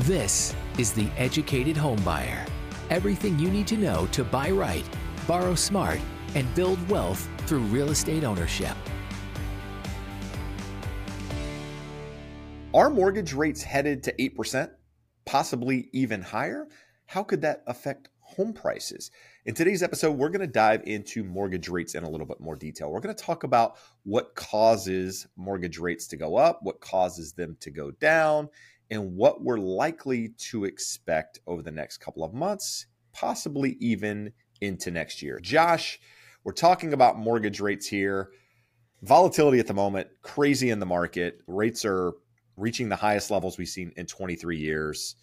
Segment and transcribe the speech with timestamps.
[0.00, 2.46] This is The Educated Homebuyer.
[2.90, 4.84] Everything you need to know to buy right,
[5.26, 5.98] borrow smart,
[6.34, 8.76] and build wealth through real estate ownership.
[12.74, 14.70] Are mortgage rates headed to 8%,
[15.24, 16.68] possibly even higher?
[17.06, 19.10] How could that affect home prices?
[19.46, 22.56] In today's episode, we're going to dive into mortgage rates in a little bit more
[22.56, 22.90] detail.
[22.90, 27.56] We're going to talk about what causes mortgage rates to go up, what causes them
[27.60, 28.50] to go down,
[28.90, 34.90] and what we're likely to expect over the next couple of months, possibly even into
[34.90, 35.40] next year.
[35.40, 35.98] Josh,
[36.44, 38.30] we're talking about mortgage rates here.
[39.02, 41.40] Volatility at the moment, crazy in the market.
[41.46, 42.12] Rates are
[42.56, 45.16] reaching the highest levels we've seen in 23 years.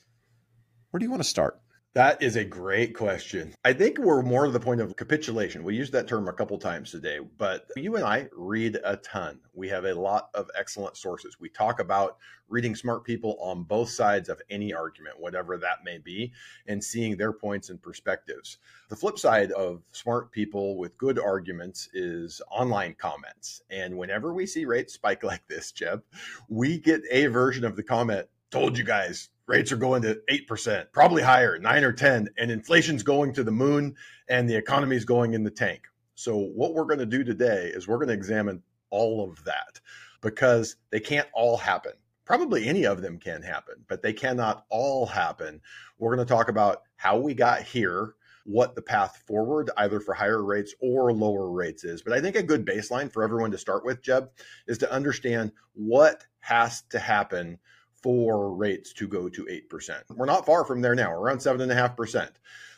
[0.92, 1.60] Where do you want to start?
[1.96, 3.54] That is a great question.
[3.64, 5.64] I think we're more to the point of capitulation.
[5.64, 9.40] We used that term a couple times today, but you and I read a ton.
[9.54, 11.40] We have a lot of excellent sources.
[11.40, 12.18] We talk about
[12.50, 16.34] reading smart people on both sides of any argument, whatever that may be,
[16.66, 18.58] and seeing their points and perspectives.
[18.90, 23.62] The flip side of smart people with good arguments is online comments.
[23.70, 26.02] And whenever we see rates spike like this, Jeb,
[26.50, 30.86] we get a version of the comment, told you guys, rates are going to 8%,
[30.94, 33.96] probably higher, 9 or 10, and inflation's going to the moon
[34.30, 35.88] and the economy's going in the tank.
[36.14, 39.82] So what we're going to do today is we're going to examine all of that
[40.22, 41.94] because they can't all happen.
[42.26, 45.60] Probably any of them can happen, but they cannot all happen.
[45.98, 48.14] We're going to talk about how we got here,
[48.46, 52.04] what the path forward, either for higher rates or lower rates is.
[52.04, 54.30] But I think a good baseline for everyone to start with, Jeb,
[54.68, 57.58] is to understand what has to happen
[58.04, 60.02] for rates to go to 8%.
[60.10, 62.30] We're not far from there now, we're around 7.5%.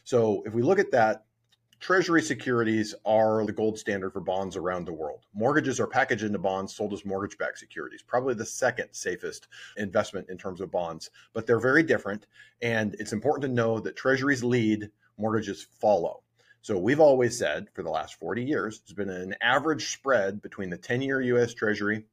[0.05, 1.25] So if we look at that,
[1.81, 5.25] Treasury securities are the gold standard for bonds around the world.
[5.33, 10.29] Mortgages are packaged into bonds sold as mortgage backed securities, probably the second safest investment
[10.29, 12.27] in terms of bonds, but they're very different.
[12.61, 16.23] And it's important to know that treasuries lead, mortgages follow.
[16.61, 20.71] So we've always said for the last 40 years, there's been an average spread between
[20.71, 22.05] the 10 year US Treasury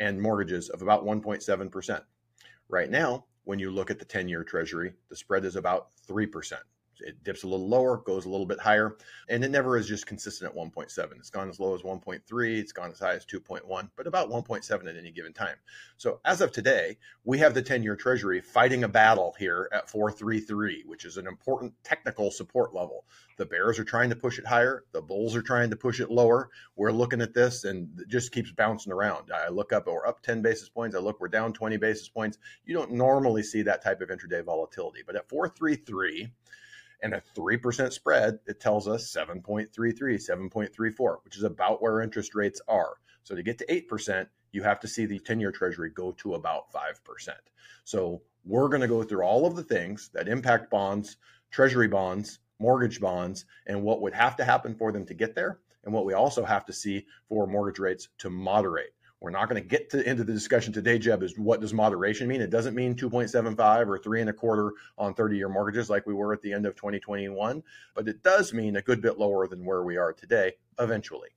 [0.00, 2.02] and mortgages of about 1.7%.
[2.68, 6.54] Right now, when you look at the 10 year treasury, the spread is about 3%.
[7.00, 8.96] It dips a little lower, goes a little bit higher,
[9.28, 11.12] and it never is just consistent at 1.7.
[11.16, 14.88] It's gone as low as 1.3, it's gone as high as 2.1, but about 1.7
[14.88, 15.56] at any given time.
[15.96, 20.84] So as of today, we have the 10-year treasury fighting a battle here at 433,
[20.86, 23.04] which is an important technical support level.
[23.36, 26.10] The bears are trying to push it higher, the bulls are trying to push it
[26.10, 26.50] lower.
[26.76, 29.30] We're looking at this and it just keeps bouncing around.
[29.32, 30.94] I look up, we're up 10 basis points.
[30.96, 32.38] I look, we're down 20 basis points.
[32.64, 36.30] You don't normally see that type of intraday volatility, but at 433,
[37.02, 42.60] and a 3% spread, it tells us 7.33, 7.34, which is about where interest rates
[42.68, 42.96] are.
[43.22, 46.34] So to get to 8%, you have to see the 10 year treasury go to
[46.34, 47.28] about 5%.
[47.84, 51.16] So we're going to go through all of the things that impact bonds,
[51.50, 55.58] treasury bonds, mortgage bonds, and what would have to happen for them to get there,
[55.84, 58.94] and what we also have to see for mortgage rates to moderate.
[59.24, 62.28] We're not going to get to into the discussion today, Jeb, is what does moderation
[62.28, 62.42] mean?
[62.42, 66.12] It doesn't mean 2.75 or three and a quarter on 30 year mortgages like we
[66.12, 67.62] were at the end of 2021,
[67.94, 71.30] but it does mean a good bit lower than where we are today eventually.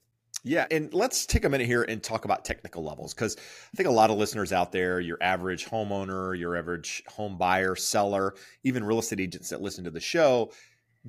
[0.43, 3.87] Yeah, and let's take a minute here and talk about technical levels because I think
[3.87, 8.83] a lot of listeners out there, your average homeowner, your average home buyer, seller, even
[8.83, 10.51] real estate agents that listen to the show,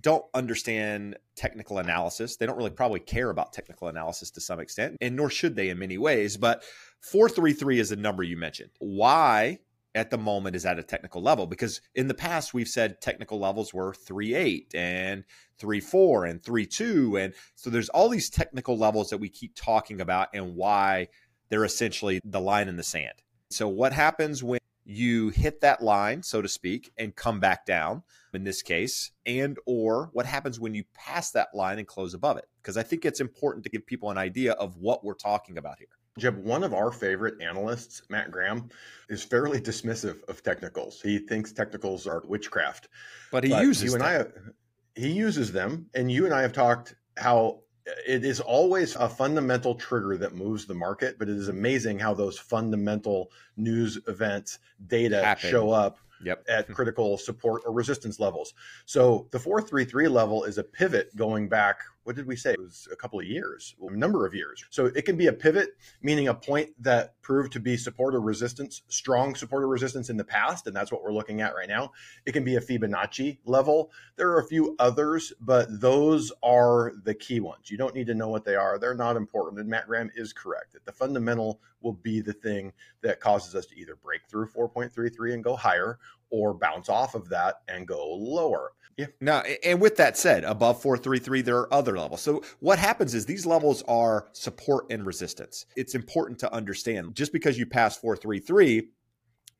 [0.00, 2.36] don't understand technical analysis.
[2.36, 5.68] They don't really probably care about technical analysis to some extent, and nor should they
[5.68, 6.36] in many ways.
[6.36, 6.62] But
[7.00, 8.70] 433 is the number you mentioned.
[8.78, 9.58] Why
[9.94, 11.46] at the moment is at a technical level?
[11.46, 15.24] Because in the past, we've said technical levels were 3.8 and
[15.60, 17.24] 3.4 and 3.2.
[17.24, 21.08] And so there's all these technical levels that we keep talking about and why
[21.48, 23.14] they're essentially the line in the sand.
[23.50, 28.02] So, what happens when you hit that line so to speak and come back down
[28.32, 32.38] in this case and or what happens when you pass that line and close above
[32.38, 35.58] it because i think it's important to give people an idea of what we're talking
[35.58, 35.88] about here
[36.18, 38.70] Jeb, one of our favorite analysts, Matt Graham,
[39.08, 41.00] is fairly dismissive of technicals.
[41.00, 42.88] He thinks technicals are witchcraft.
[43.30, 44.02] But he but uses you them.
[44.02, 47.60] and I he uses them and you and I have talked how
[48.06, 52.14] it is always a fundamental trigger that moves the market, but it is amazing how
[52.14, 55.50] those fundamental news events data Happen.
[55.50, 56.44] show up yep.
[56.48, 56.72] at hmm.
[56.72, 58.54] critical support or resistance levels.
[58.86, 62.54] So the 433 level is a pivot going back what did we say?
[62.54, 64.64] It was a couple of years, a number of years.
[64.70, 68.22] So it can be a pivot, meaning a point that proved to be support or
[68.22, 70.66] resistance, strong support or resistance in the past.
[70.66, 71.92] And that's what we're looking at right now.
[72.24, 73.90] It can be a Fibonacci level.
[74.16, 77.70] There are a few others, but those are the key ones.
[77.70, 78.78] You don't need to know what they are.
[78.78, 79.60] They're not important.
[79.60, 82.72] And Matt Graham is correct that the fundamental will be the thing
[83.02, 85.98] that causes us to either break through 4.33 and go higher
[86.30, 88.72] or bounce off of that and go lower.
[88.96, 89.06] Yeah.
[89.20, 92.20] Now, and with that said, above 433, there are other levels.
[92.20, 95.66] So what happens is these levels are support and resistance.
[95.76, 98.88] It's important to understand just because you pass 433,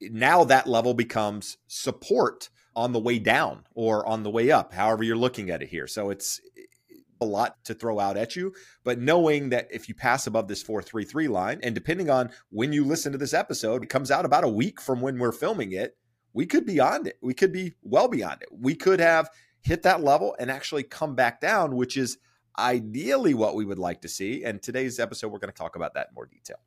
[0.01, 5.05] now that level becomes support on the way down or on the way up, however
[5.05, 5.87] you're looking at it here.
[5.87, 6.41] So it's
[7.21, 8.53] a lot to throw out at you,
[8.85, 12.85] but knowing that if you pass above this 433 line, and depending on when you
[12.85, 15.97] listen to this episode, it comes out about a week from when we're filming it
[16.39, 17.19] we could be beyond it.
[17.21, 18.49] We could be well beyond it.
[18.53, 19.29] We could have
[19.61, 22.19] hit that level and actually come back down, which is
[22.57, 24.45] ideally what we would like to see.
[24.45, 26.59] And today's episode, we're going to talk about that in more detail.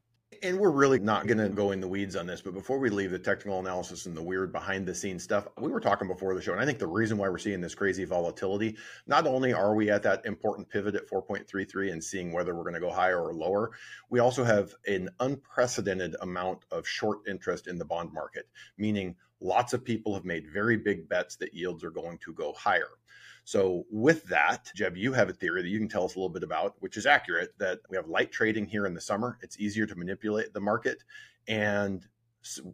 [0.43, 2.89] And we're really not going to go in the weeds on this, but before we
[2.89, 6.35] leave the technical analysis and the weird behind the scenes stuff, we were talking before
[6.35, 6.51] the show.
[6.51, 8.75] And I think the reason why we're seeing this crazy volatility,
[9.07, 12.73] not only are we at that important pivot at 4.33 and seeing whether we're going
[12.73, 13.71] to go higher or lower,
[14.09, 19.73] we also have an unprecedented amount of short interest in the bond market, meaning lots
[19.73, 22.89] of people have made very big bets that yields are going to go higher.
[23.43, 26.29] So, with that, Jeb, you have a theory that you can tell us a little
[26.29, 29.39] bit about, which is accurate that we have light trading here in the summer.
[29.41, 31.03] It's easier to manipulate the market.
[31.47, 32.07] And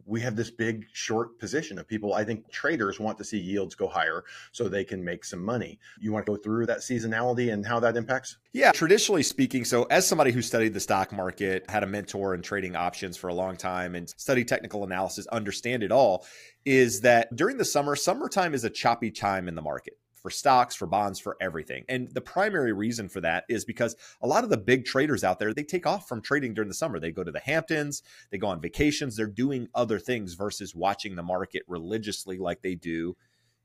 [0.06, 2.14] we have this big short position of people.
[2.14, 5.78] I think traders want to see yields go higher so they can make some money.
[6.00, 8.38] You want to go through that seasonality and how that impacts?
[8.52, 9.64] Yeah, traditionally speaking.
[9.64, 13.28] So, as somebody who studied the stock market, had a mentor in trading options for
[13.28, 16.26] a long time, and studied technical analysis, understand it all,
[16.64, 20.74] is that during the summer, summertime is a choppy time in the market for stocks,
[20.74, 21.86] for bonds, for everything.
[21.88, 25.38] And the primary reason for that is because a lot of the big traders out
[25.38, 27.00] there, they take off from trading during the summer.
[27.00, 31.16] They go to the Hamptons, they go on vacations, they're doing other things versus watching
[31.16, 33.16] the market religiously like they do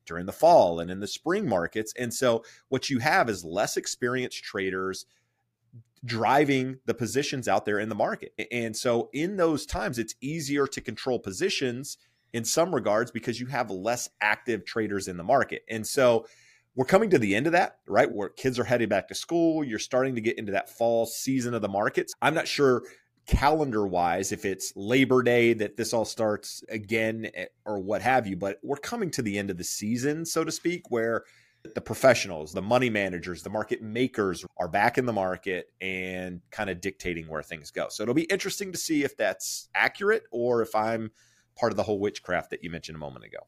[0.06, 1.92] during the fall and in the spring markets.
[1.98, 5.04] And so what you have is less experienced traders
[6.02, 8.32] driving the positions out there in the market.
[8.50, 11.98] And so in those times, it's easier to control positions
[12.32, 15.62] in some regards because you have less active traders in the market.
[15.68, 16.26] And so
[16.76, 18.10] we're coming to the end of that, right?
[18.10, 19.62] Where kids are heading back to school.
[19.62, 22.14] You're starting to get into that fall season of the markets.
[22.20, 22.82] I'm not sure
[23.26, 28.26] calendar wise if it's Labor Day that this all starts again eh, or what have
[28.26, 31.24] you, but we're coming to the end of the season, so to speak, where
[31.74, 36.68] the professionals, the money managers, the market makers are back in the market and kind
[36.68, 37.86] of dictating where things go.
[37.88, 41.10] So it'll be interesting to see if that's accurate or if I'm
[41.56, 43.38] part of the whole witchcraft that you mentioned a moment ago.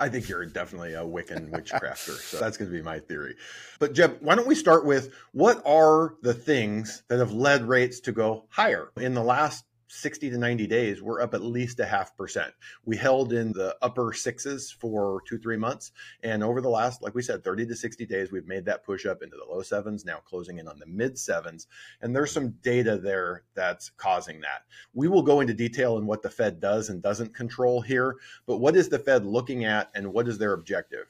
[0.00, 2.18] I think you're definitely a Wiccan witchcrafter.
[2.18, 3.36] so that's going to be my theory.
[3.78, 8.00] But Jeb, why don't we start with what are the things that have led rates
[8.00, 11.84] to go higher in the last 60 to 90 days, we're up at least a
[11.84, 12.52] half percent.
[12.84, 15.90] We held in the upper sixes for two, three months.
[16.22, 19.04] And over the last, like we said, 30 to 60 days, we've made that push
[19.04, 21.66] up into the low sevens, now closing in on the mid sevens.
[22.00, 24.62] And there's some data there that's causing that.
[24.94, 28.16] We will go into detail in what the Fed does and doesn't control here.
[28.46, 31.06] But what is the Fed looking at and what is their objective?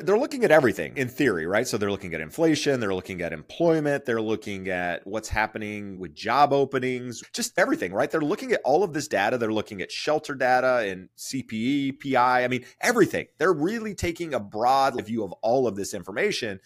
[0.00, 1.66] They're looking at everything in theory, right?
[1.66, 6.14] So they're looking at inflation, they're looking at employment, they're looking at what's happening with
[6.14, 8.10] job openings, just everything, right?
[8.10, 9.38] They're looking at all of this data.
[9.38, 13.26] They're looking at shelter data and CPE, PI, I mean, everything.
[13.38, 16.60] They're really taking a broad view of all of this information.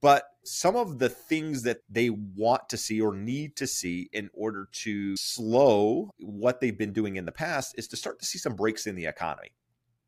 [0.00, 4.28] But some of the things that they want to see or need to see in
[4.34, 8.38] order to slow what they've been doing in the past is to start to see
[8.38, 9.52] some breaks in the economy.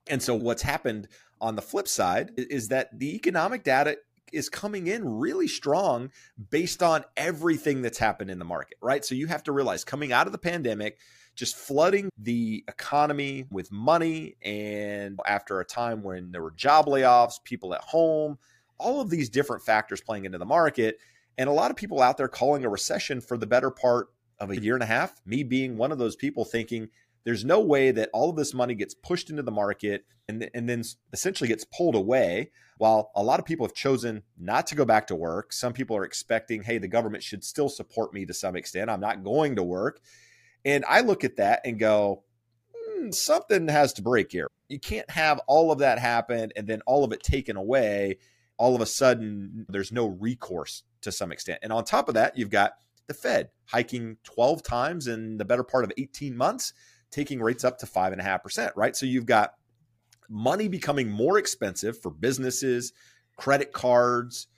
[0.08, 1.08] And so what's happened
[1.40, 3.98] on the flip side is that the economic data
[4.32, 6.10] is coming in really strong
[6.50, 9.04] based on everything that's happened in the market, right?
[9.04, 10.98] So you have to realize coming out of the pandemic,
[11.34, 17.42] just flooding the economy with money, and after a time when there were job layoffs,
[17.44, 18.38] people at home,
[18.78, 20.98] all of these different factors playing into the market,
[21.38, 24.08] and a lot of people out there calling a recession for the better part
[24.38, 26.88] of a year and a half, me being one of those people thinking
[27.26, 30.68] there's no way that all of this money gets pushed into the market and, and
[30.68, 32.52] then essentially gets pulled away.
[32.78, 35.96] While a lot of people have chosen not to go back to work, some people
[35.96, 38.90] are expecting, hey, the government should still support me to some extent.
[38.90, 39.98] I'm not going to work.
[40.64, 42.22] And I look at that and go,
[42.72, 44.46] hmm, something has to break here.
[44.68, 48.18] You can't have all of that happen and then all of it taken away.
[48.56, 51.58] All of a sudden, there's no recourse to some extent.
[51.64, 52.74] And on top of that, you've got
[53.08, 56.72] the Fed hiking 12 times in the better part of 18 months
[57.16, 58.94] taking rates up to 5.5%, right?
[58.94, 59.54] So you've got
[60.28, 62.92] money becoming more expensive for businesses,
[63.38, 64.48] credit cards,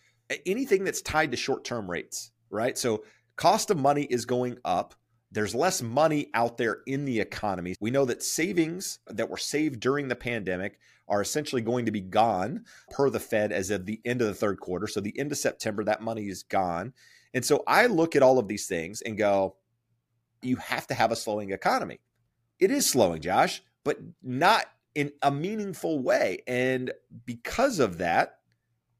[0.44, 2.76] anything that's tied to short term rates, right?
[2.76, 3.04] So
[3.36, 4.96] cost of money is going up.
[5.30, 7.76] There's less money out there in the economy.
[7.80, 12.00] We know that savings that were saved during the pandemic are essentially going to be
[12.00, 14.88] gone per the Fed as of the end of the third quarter.
[14.88, 16.92] So, the end of September, that money is gone.
[17.34, 19.56] And so, I look at all of these things and go,
[20.42, 22.00] you have to have a slowing economy
[22.58, 26.42] it is slowing, Josh, but not in a meaningful way.
[26.46, 26.92] And
[27.24, 28.38] because of that,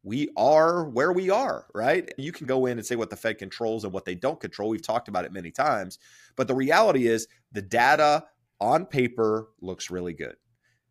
[0.02, 2.10] we are where we are, right?
[2.16, 4.70] You can go in and say what the Fed controls and what they don't control.
[4.70, 5.98] We've talked about it many times.
[6.36, 8.24] But the reality is the data
[8.60, 10.36] on paper looks really good.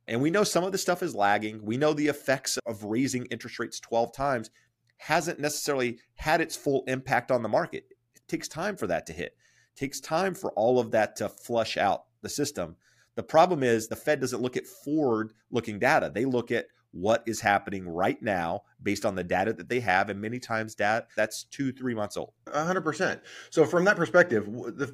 [0.08, 1.66] And we know some of the stuff is lagging.
[1.66, 4.50] We know the effects of raising interest rates 12 times
[4.98, 7.86] hasn't necessarily had its full impact on the market.
[8.16, 9.36] It takes time for that to hit.
[9.76, 12.76] It takes time for all of that to flush out the system.
[13.16, 16.12] The problem is the Fed doesn't look at forward looking data.
[16.14, 20.10] They look at what is happening right now based on the data that they have.
[20.10, 22.34] And many times that that's two, three months old.
[22.48, 23.20] 100%.
[23.50, 24.48] So from that perspective,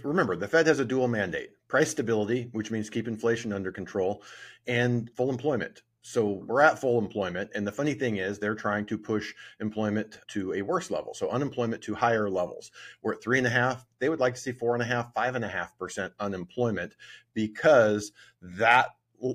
[0.04, 4.24] remember, the Fed has a dual mandate, price stability, which means keep inflation under control,
[4.68, 5.84] and full employment.
[6.04, 7.50] So we're at full employment.
[7.56, 11.14] And the funny thing is, they're trying to push employment to a worse level.
[11.14, 12.72] So unemployment to higher levels.
[13.02, 13.86] We're at three and a half.
[14.00, 16.96] They would like to see four and a half, five and a half percent unemployment
[17.34, 18.88] because that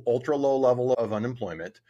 [0.06, 1.80] ultra low level of unemployment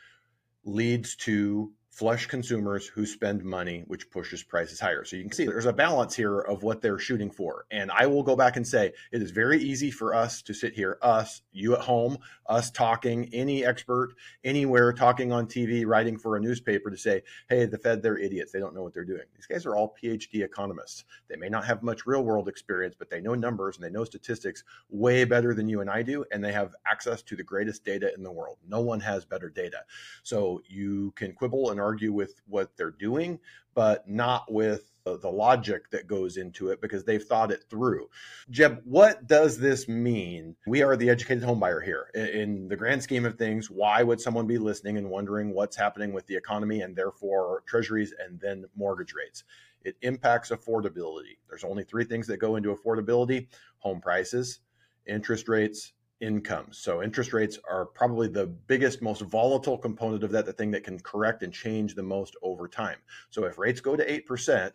[0.65, 5.05] leads to flush consumers who spend money, which pushes prices higher.
[5.05, 7.67] So you can see there's a balance here of what they're shooting for.
[7.73, 10.75] And I will go back and say it is very easy for us to sit
[10.75, 14.15] here, us, you at home, us talking, any expert
[14.45, 18.53] anywhere talking on TV, writing for a newspaper to say, hey, the Fed, they're idiots.
[18.53, 19.25] They don't know what they're doing.
[19.35, 21.03] These guys are all PhD economists.
[21.29, 24.05] They may not have much real world experience, but they know numbers and they know
[24.05, 26.25] statistics way better than you and I do.
[26.31, 28.59] And they have access to the greatest data in the world.
[28.69, 29.79] No one has better data.
[30.23, 33.39] So you can quibble and argue with what they're doing,
[33.75, 38.11] but not with the logic that goes into it because they've thought it through.
[38.51, 40.55] Jeb, what does this mean?
[40.67, 42.11] We are the educated homebuyer here.
[42.15, 46.13] In the grand scheme of things, why would someone be listening and wondering what's happening
[46.13, 49.45] with the economy and therefore treasuries and then mortgage rates?
[49.83, 51.39] It impacts affordability.
[51.49, 53.47] There's only three things that go into affordability
[53.79, 54.61] home prices,
[55.07, 56.79] interest rates, incomes.
[56.79, 60.85] So interest rates are probably the biggest, most volatile component of that, the thing that
[60.85, 62.99] can correct and change the most over time.
[63.31, 64.73] So if rates go to 8%,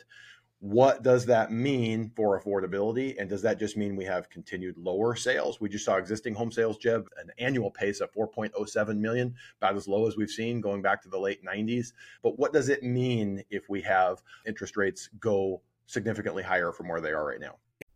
[0.59, 3.19] what does that mean for affordability?
[3.19, 5.59] And does that just mean we have continued lower sales?
[5.59, 9.89] We just saw existing home sales, Jeb, an annual pace of 4.07 million, about as
[9.89, 11.91] low as we've seen going back to the late 90s.
[12.21, 17.01] But what does it mean if we have interest rates go significantly higher from where
[17.01, 17.57] they are right now?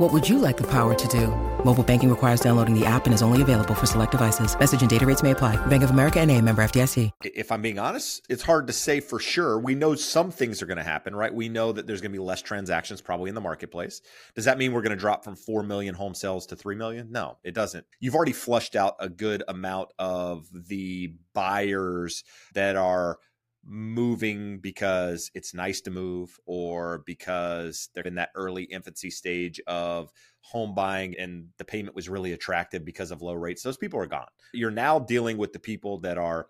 [0.00, 1.26] What would you like the power to do?
[1.62, 4.58] Mobile banking requires downloading the app and is only available for select devices.
[4.58, 5.56] Message and data rates may apply.
[5.66, 7.10] Bank of America and a member FDIC.
[7.22, 9.58] If I'm being honest, it's hard to say for sure.
[9.58, 11.34] We know some things are going to happen, right?
[11.34, 14.00] We know that there's going to be less transactions probably in the marketplace.
[14.34, 17.12] Does that mean we're going to drop from 4 million home sales to 3 million?
[17.12, 17.84] No, it doesn't.
[17.98, 23.18] You've already flushed out a good amount of the buyers that are–
[23.64, 30.10] moving because it's nice to move or because they're in that early infancy stage of
[30.40, 34.06] home buying and the payment was really attractive because of low rates those people are
[34.06, 34.28] gone.
[34.52, 36.48] You're now dealing with the people that are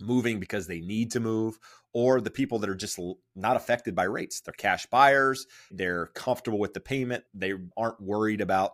[0.00, 1.58] moving because they need to move
[1.92, 2.98] or the people that are just
[3.36, 4.40] not affected by rates.
[4.40, 8.72] They're cash buyers they're comfortable with the payment they aren't worried about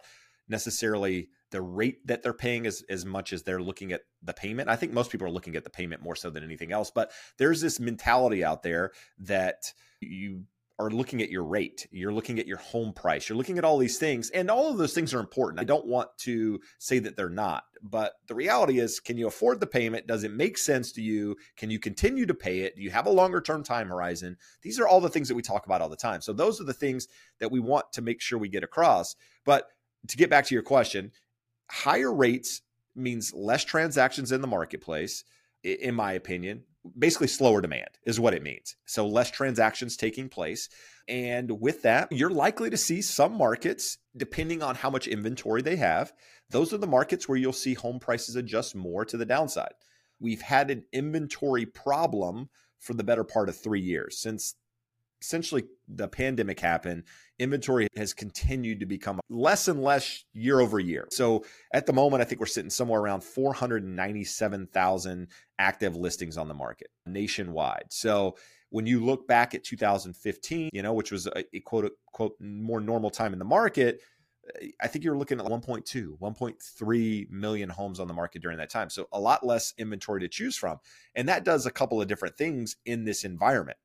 [0.49, 4.69] necessarily the rate that they're paying as, as much as they're looking at the payment.
[4.69, 6.91] I think most people are looking at the payment more so than anything else.
[6.91, 10.45] But there's this mentality out there that you
[10.81, 13.79] are looking at your rate, you're looking at your home price, you're looking at all
[13.79, 15.59] these things, and all of those things are important.
[15.59, 19.59] I don't want to say that they're not, but the reality is can you afford
[19.59, 20.07] the payment?
[20.07, 21.37] Does it make sense to you?
[21.57, 22.77] Can you continue to pay it?
[22.77, 24.37] Do you have a longer term time horizon?
[24.63, 26.21] These are all the things that we talk about all the time.
[26.21, 27.09] So, those are the things
[27.41, 29.17] that we want to make sure we get across.
[29.45, 29.67] But
[30.07, 31.11] to get back to your question,
[31.71, 32.63] higher rates
[32.95, 35.25] means less transactions in the marketplace,
[35.63, 36.65] in my opinion.
[36.99, 38.77] Basically, slower demand is what it means.
[38.87, 40.69] So, less transactions taking place.
[41.07, 45.77] And with that, you're likely to see some markets, depending on how much inventory they
[45.77, 46.13] have,
[46.51, 49.75] those are the markets where you'll see home prices adjust more to the downside.
[50.21, 52.49] We've had an inventory problem
[52.79, 54.55] for the better part of three years since
[55.21, 57.05] essentially the pandemic happened,
[57.39, 61.07] inventory has continued to become less and less year over year.
[61.11, 66.55] So at the moment, I think we're sitting somewhere around 497,000 active listings on the
[66.55, 67.87] market nationwide.
[67.91, 68.37] So
[68.71, 72.81] when you look back at 2015, you know, which was a, a quote quote more
[72.81, 74.03] normal time in the market,
[74.81, 78.91] I think you're looking at 1.2, 1.3 million homes on the market during that time.
[78.91, 80.79] So a lot less inventory to choose from.
[81.15, 83.79] And that does a couple of different things in this environment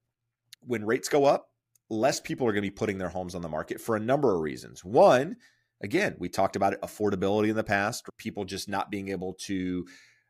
[0.65, 1.49] when rates go up,
[1.89, 4.33] less people are going to be putting their homes on the market for a number
[4.33, 4.83] of reasons.
[4.83, 5.35] One,
[5.81, 9.85] again, we talked about it, affordability in the past, people just not being able to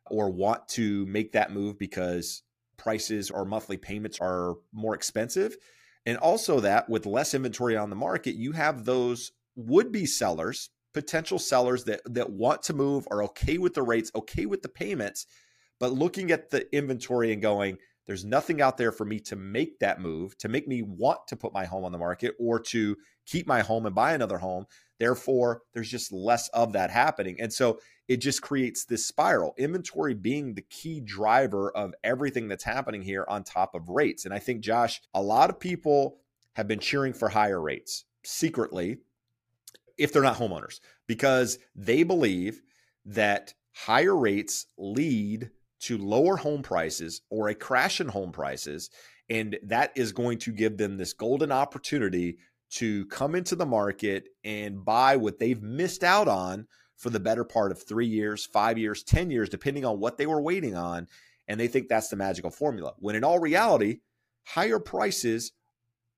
[0.07, 2.43] or want to make that move because
[2.77, 5.55] prices or monthly payments are more expensive.
[6.05, 10.69] And also that with less inventory on the market, you have those would be sellers,
[10.93, 14.69] potential sellers that that want to move, are okay with the rates, okay with the
[14.69, 15.25] payments,
[15.79, 19.79] but looking at the inventory and going, there's nothing out there for me to make
[19.79, 22.97] that move, to make me want to put my home on the market or to
[23.25, 24.65] keep my home and buy another home.
[24.99, 27.39] Therefore, there's just less of that happening.
[27.39, 29.53] And so it just creates this spiral.
[29.57, 34.25] Inventory being the key driver of everything that's happening here on top of rates.
[34.25, 36.17] And I think, Josh, a lot of people
[36.53, 38.97] have been cheering for higher rates secretly
[39.97, 42.61] if they're not homeowners because they believe
[43.05, 45.49] that higher rates lead
[45.83, 48.89] to lower home prices or a crash in home prices.
[49.29, 52.37] And that is going to give them this golden opportunity
[52.71, 57.43] to come into the market and buy what they've missed out on for the better
[57.43, 61.07] part of three years, five years, 10 years, depending on what they were waiting on.
[61.47, 62.93] And they think that's the magical formula.
[62.99, 63.99] When in all reality,
[64.45, 65.51] higher prices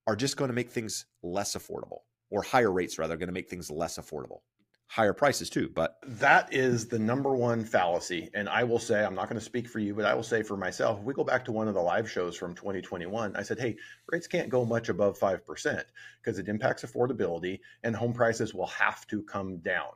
[0.08, 3.34] are just going to make things less affordable, or higher rates rather, are going to
[3.34, 4.42] make things less affordable
[4.88, 5.70] higher prices too.
[5.74, 8.30] But that is the number one fallacy.
[8.34, 10.44] And I will say, I'm not going to speak for you, but I will say
[10.44, 13.42] for myself, if we go back to one of the live shows from 2021, I
[13.42, 13.76] said, hey,
[14.12, 15.84] rates can't go much above 5%
[16.24, 19.92] because it impacts affordability and home prices will have to come down.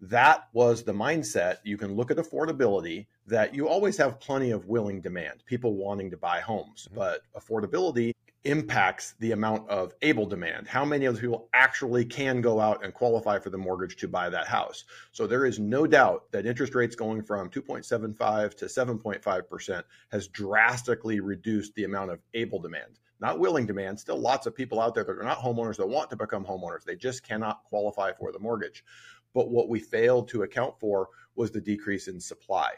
[0.00, 1.58] That was the mindset.
[1.64, 6.10] You can look at affordability that you always have plenty of willing demand, people wanting
[6.10, 6.98] to buy homes, mm-hmm.
[6.98, 8.12] but affordability
[8.44, 10.66] impacts the amount of able demand.
[10.66, 14.08] How many of those people actually can go out and qualify for the mortgage to
[14.08, 14.84] buy that house?
[15.12, 21.20] So there is no doubt that interest rates going from 2.75 to 7.5% has drastically
[21.20, 22.98] reduced the amount of able demand.
[23.20, 26.10] Not willing demand, still lots of people out there that are not homeowners that want
[26.10, 26.82] to become homeowners.
[26.84, 28.84] They just cannot qualify for the mortgage.
[29.32, 32.72] But what we failed to account for was the decrease in supply.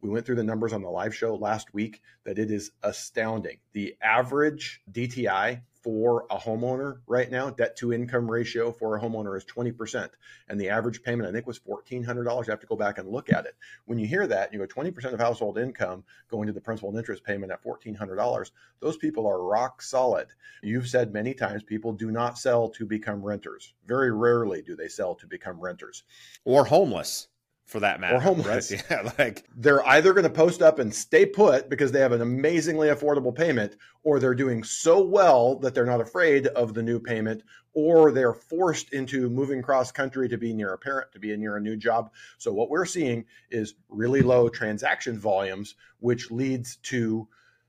[0.00, 3.58] We went through the numbers on the live show last week that it is astounding.
[3.72, 9.36] The average DTI for a homeowner right now, debt to income ratio for a homeowner
[9.36, 10.08] is 20%.
[10.48, 12.48] And the average payment, I think, was $1,400.
[12.48, 13.56] I have to go back and look at it.
[13.86, 16.98] When you hear that, you go 20% of household income going to the principal and
[16.98, 18.50] interest payment at $1,400.
[18.80, 20.28] Those people are rock solid.
[20.62, 23.72] You've said many times people do not sell to become renters.
[23.86, 26.04] Very rarely do they sell to become renters
[26.44, 27.28] or homeless
[27.66, 28.16] for that matter.
[28.16, 28.70] Or homeless.
[28.70, 28.84] Right?
[28.90, 32.20] Yeah, like they're either going to post up and stay put because they have an
[32.20, 36.98] amazingly affordable payment, or they're doing so well that they're not afraid of the new
[36.98, 37.42] payment,
[37.72, 41.56] or they're forced into moving cross country to be near a parent, to be near
[41.56, 42.10] a new job.
[42.38, 47.28] So what we're seeing is really low transaction volumes, which leads to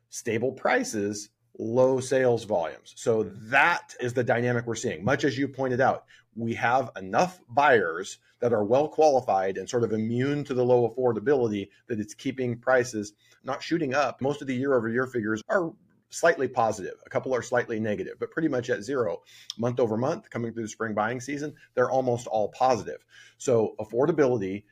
[0.09, 2.93] stable prices low sales volumes.
[2.95, 5.03] So that is the dynamic we're seeing.
[5.03, 9.83] Much as you pointed out, we have enough buyers that are well qualified and sort
[9.83, 14.21] of immune to the low affordability that it's keeping prices not shooting up.
[14.21, 15.71] Most of the year over year figures are
[16.09, 16.95] slightly positive.
[17.05, 19.21] A couple are slightly negative, but pretty much at zero.
[19.57, 23.05] Month over month, coming through the spring buying season, they're almost all positive.
[23.37, 24.63] So affordability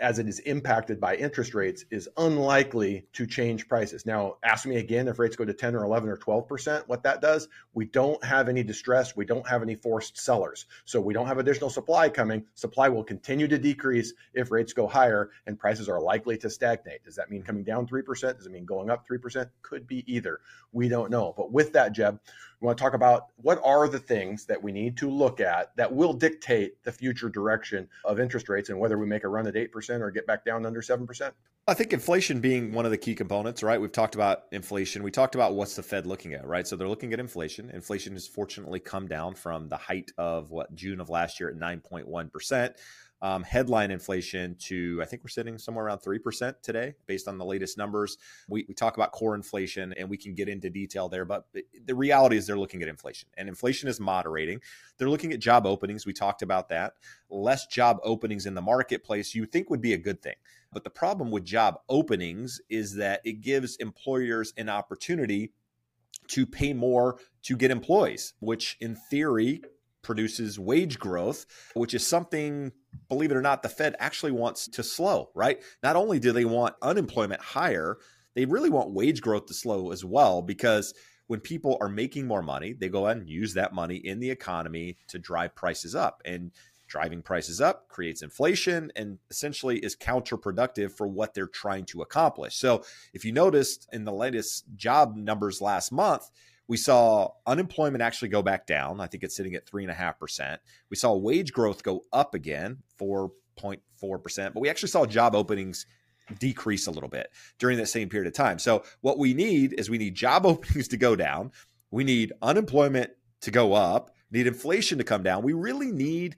[0.00, 4.04] as it is impacted by interest rates is unlikely to change prices.
[4.04, 7.20] Now, ask me again if rates go to 10 or 11 or 12%, what that
[7.20, 7.48] does.
[7.74, 9.14] We don't have any distress.
[9.14, 10.66] We don't have any forced sellers.
[10.84, 12.44] So we don't have additional supply coming.
[12.54, 17.04] Supply will continue to decrease if rates go higher and prices are likely to stagnate.
[17.04, 18.36] Does that mean coming down 3%?
[18.36, 19.48] Does it mean going up 3%?
[19.62, 20.40] Could be either.
[20.72, 21.34] We don't know.
[21.36, 22.18] But with that, Jeb,
[22.64, 25.92] want to talk about what are the things that we need to look at that
[25.92, 29.54] will dictate the future direction of interest rates and whether we make a run at
[29.54, 31.32] 8% or get back down under 7%?
[31.66, 33.80] I think inflation being one of the key components, right?
[33.80, 35.02] We've talked about inflation.
[35.02, 36.66] We talked about what's the Fed looking at, right?
[36.66, 37.70] So they're looking at inflation.
[37.70, 41.56] Inflation has fortunately come down from the height of what June of last year at
[41.56, 42.74] 9.1%
[43.24, 47.38] um, headline inflation to I think we're sitting somewhere around three percent today, based on
[47.38, 48.18] the latest numbers.
[48.48, 51.46] We, we talk about core inflation, and we can get into detail there, but
[51.86, 54.60] the reality is they're looking at inflation, and inflation is moderating.
[54.98, 56.04] They're looking at job openings.
[56.04, 56.92] We talked about that.
[57.30, 60.36] Less job openings in the marketplace, you think would be a good thing.
[60.70, 65.52] But the problem with job openings is that it gives employers an opportunity
[66.28, 69.62] to pay more to get employees, which in theory
[70.02, 72.72] produces wage growth, which is something,
[73.08, 75.62] believe it or not, the Fed actually wants to slow, right?
[75.82, 77.98] Not only do they want unemployment higher,
[78.34, 80.94] they really want wage growth to slow as well because
[81.26, 84.30] when people are making more money, they go out and use that money in the
[84.30, 86.20] economy to drive prices up.
[86.24, 86.50] And
[86.86, 92.56] driving prices up creates inflation and essentially is counterproductive for what they're trying to accomplish.
[92.56, 96.30] So, if you noticed in the latest job numbers last month,
[96.66, 99.00] We saw unemployment actually go back down.
[99.00, 100.58] I think it's sitting at 3.5%.
[100.90, 105.86] We saw wage growth go up again, 4.4%, but we actually saw job openings
[106.38, 108.58] decrease a little bit during that same period of time.
[108.58, 111.52] So, what we need is we need job openings to go down.
[111.90, 113.10] We need unemployment
[113.42, 115.42] to go up, need inflation to come down.
[115.42, 116.36] We really need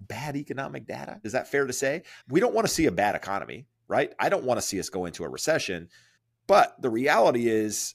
[0.00, 1.20] bad economic data.
[1.24, 2.02] Is that fair to say?
[2.28, 4.12] We don't want to see a bad economy, right?
[4.18, 5.88] I don't want to see us go into a recession.
[6.46, 7.94] But the reality is,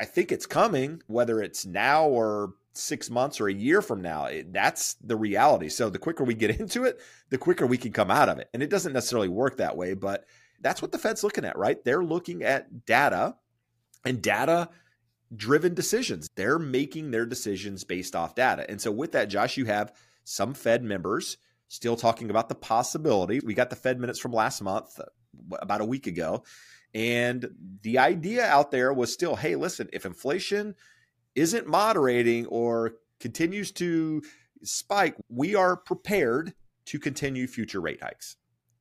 [0.00, 4.26] I think it's coming, whether it's now or six months or a year from now.
[4.26, 5.68] It, that's the reality.
[5.68, 8.48] So the quicker we get into it, the quicker we can come out of it.
[8.52, 10.24] And it doesn't necessarily work that way, but
[10.60, 11.82] that's what the Fed's looking at, right?
[11.84, 13.36] They're looking at data
[14.04, 14.70] and data
[15.34, 16.28] driven decisions.
[16.34, 18.68] They're making their decisions based off data.
[18.68, 19.92] And so with that, Josh, you have
[20.24, 21.36] some Fed members
[21.68, 23.40] still talking about the possibility.
[23.40, 25.04] We got the Fed minutes from last month, uh,
[25.60, 26.44] about a week ago.
[26.94, 27.50] And
[27.82, 30.74] the idea out there was still hey, listen, if inflation
[31.34, 34.22] isn't moderating or continues to
[34.62, 36.54] spike, we are prepared
[36.86, 38.36] to continue future rate hikes.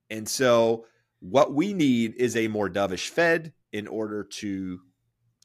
[0.10, 0.86] And so,
[1.20, 4.80] what we need is a more dovish Fed in order to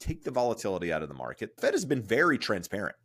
[0.00, 1.52] take the volatility out of the market.
[1.60, 2.96] Fed has been very transparent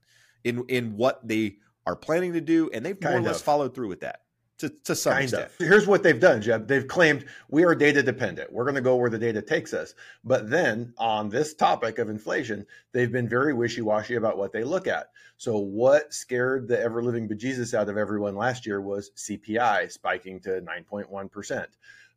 [0.44, 3.76] in in what they are planning to do, and they've kind more or less followed
[3.76, 4.20] through with that
[4.60, 5.52] to, to some kind extent.
[5.60, 5.68] Of.
[5.68, 6.68] Here's what they've done, Jeb.
[6.68, 8.52] They've claimed we are data dependent.
[8.52, 9.94] We're going to go where the data takes us.
[10.24, 14.64] But then on this topic of inflation, they've been very wishy washy about what they
[14.64, 15.08] look at.
[15.38, 20.40] So, what scared the ever living bejesus out of everyone last year was CPI spiking
[20.42, 21.66] to 9.1%.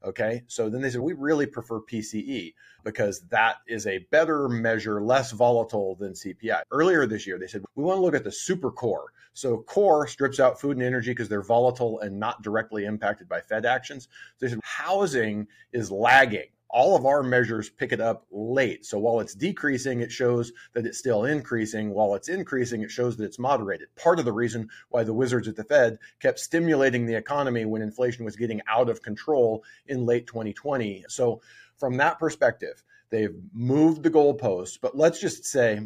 [0.05, 0.45] Okay.
[0.47, 5.33] So then they said, we really prefer PCE because that is a better measure, less
[5.33, 6.63] volatile than CPI.
[6.71, 9.13] Earlier this year, they said, we want to look at the super core.
[9.37, 13.41] So core strips out food and energy because they're volatile and not directly impacted by
[13.41, 14.09] Fed actions.
[14.39, 18.85] So said, housing is lagging all of our measures pick it up late.
[18.85, 21.91] So while it's decreasing, it shows that it's still increasing.
[21.91, 23.89] While it's increasing, it shows that it's moderated.
[23.97, 27.83] Part of the reason why the wizards at the Fed kept stimulating the economy when
[27.83, 31.05] inflation was getting out of control in late 2020.
[31.09, 31.41] So
[31.79, 34.79] from that perspective, they've moved the goalposts.
[34.81, 35.81] But let's just say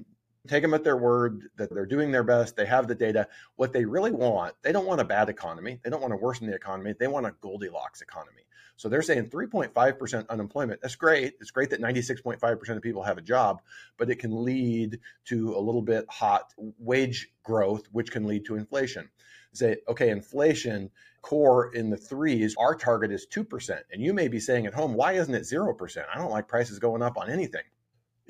[0.49, 2.57] take them at their word that they're doing their best.
[2.57, 3.29] They have the data.
[3.57, 5.81] What they really want, they don't want a bad economy.
[5.83, 6.95] They don't want to worsen the economy.
[6.99, 8.43] They want a Goldilocks economy.
[8.77, 10.81] So they're saying 3.5% unemployment.
[10.81, 11.35] That's great.
[11.41, 13.61] It's great that 96.5% of people have a job,
[13.99, 18.57] but it can lead to a little bit hot wage growth, which can lead to
[18.57, 19.11] inflation.
[19.53, 23.79] Say, okay, inflation core in the threes, our target is 2%.
[23.93, 26.05] And you may be saying at home, why isn't it 0%?
[26.15, 27.65] I don't like prices going up on anything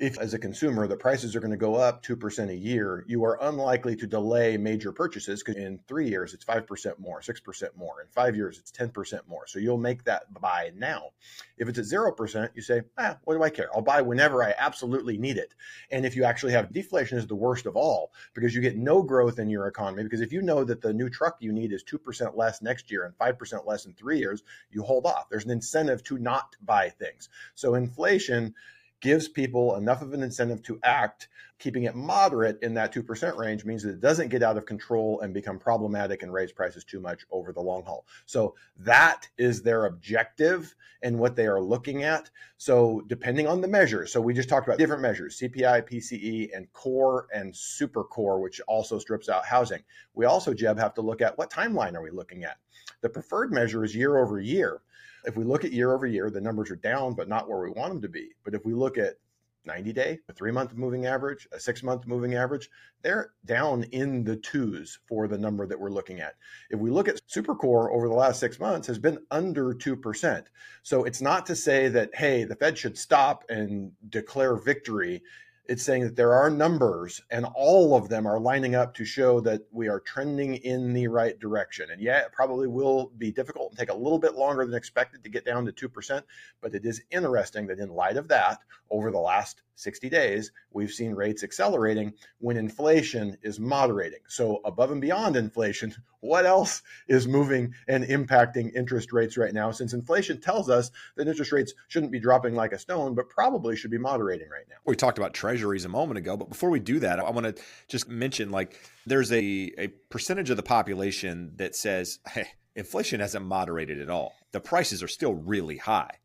[0.01, 3.23] if as a consumer the prices are going to go up 2% a year you
[3.23, 8.01] are unlikely to delay major purchases because in three years it's 5% more 6% more.
[8.01, 9.45] In five years it's 10% more.
[9.45, 11.11] So you'll make that buy now.
[11.59, 13.69] If it's at 0% you say ah, what do i care?
[13.75, 15.53] I'll buy whenever i absolutely need it.
[15.91, 19.03] And if you actually have deflation is the worst of all because you get no
[19.03, 21.83] growth in your economy because if you know that the new truck you need is
[21.83, 25.29] 2% less next year and 5% less in three years you hold off.
[25.29, 27.29] There's an incentive to not buy things.
[27.53, 28.55] So inflation
[29.01, 31.27] gives people enough of an incentive to act.
[31.61, 35.19] Keeping it moderate in that 2% range means that it doesn't get out of control
[35.21, 38.07] and become problematic and raise prices too much over the long haul.
[38.25, 42.31] So that is their objective and what they are looking at.
[42.57, 46.71] So depending on the measure, so we just talked about different measures, CPI, PCE, and
[46.73, 49.83] core and super core, which also strips out housing.
[50.15, 52.57] We also, Jeb, have to look at what timeline are we looking at?
[53.01, 54.81] The preferred measure is year over year.
[55.25, 57.69] If we look at year over year, the numbers are down, but not where we
[57.69, 58.29] want them to be.
[58.43, 59.17] But if we look at
[59.65, 62.69] 90 day, a three month moving average, a six month moving average,
[63.01, 66.35] they're down in the twos for the number that we're looking at.
[66.69, 70.43] If we look at Supercore over the last six months has been under 2%.
[70.83, 75.21] So it's not to say that, hey, the Fed should stop and declare victory
[75.65, 79.39] it's saying that there are numbers and all of them are lining up to show
[79.41, 81.89] that we are trending in the right direction.
[81.91, 85.23] And yeah, it probably will be difficult and take a little bit longer than expected
[85.23, 86.23] to get down to 2%.
[86.61, 90.91] But it is interesting that in light of that, over the last 60 days, we've
[90.91, 94.19] seen rates accelerating when inflation is moderating.
[94.27, 99.71] So, above and beyond inflation, what else is moving and impacting interest rates right now?
[99.71, 103.75] Since inflation tells us that interest rates shouldn't be dropping like a stone, but probably
[103.75, 104.75] should be moderating right now.
[104.85, 107.63] We talked about treasuries a moment ago, but before we do that, I want to
[107.87, 113.45] just mention like there's a, a percentage of the population that says, hey, inflation hasn't
[113.45, 114.33] moderated at all.
[114.51, 116.19] The prices are still really high.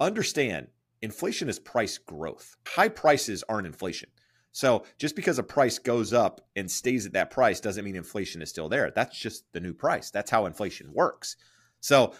[0.00, 0.68] Understand
[1.02, 2.56] inflation is price growth.
[2.66, 4.08] High prices aren't inflation.
[4.52, 8.42] So just because a price goes up and stays at that price doesn't mean inflation
[8.42, 8.92] is still there.
[8.94, 10.10] That's just the new price.
[10.10, 11.36] That's how inflation works.
[11.80, 12.14] So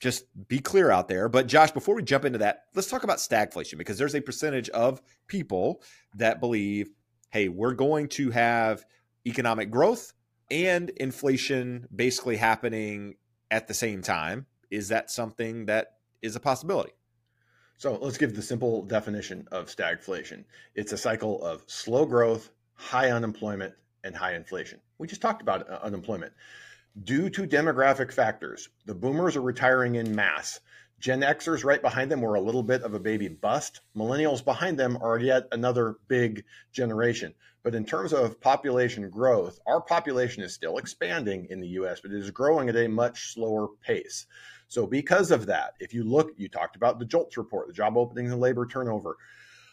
[0.00, 1.28] just be clear out there.
[1.28, 4.68] But Josh, before we jump into that, let's talk about stagflation because there's a percentage
[4.70, 5.82] of people
[6.16, 6.90] that believe
[7.30, 8.86] hey, we're going to have
[9.26, 10.14] economic growth
[10.50, 13.16] and inflation basically happening
[13.50, 14.46] at the same time.
[14.70, 16.92] Is that something that is a possibility?
[17.78, 20.42] So let's give the simple definition of stagflation.
[20.74, 24.80] It's a cycle of slow growth, high unemployment, and high inflation.
[24.98, 26.32] We just talked about uh, unemployment.
[27.04, 30.58] Due to demographic factors, the boomers are retiring in mass.
[30.98, 33.82] Gen Xers right behind them were a little bit of a baby bust.
[33.96, 37.32] Millennials behind them are yet another big generation.
[37.62, 42.10] But in terms of population growth, our population is still expanding in the US, but
[42.10, 44.26] it is growing at a much slower pace.
[44.68, 47.96] So, because of that, if you look, you talked about the JOLTS report, the job
[47.96, 49.16] openings and labor turnover.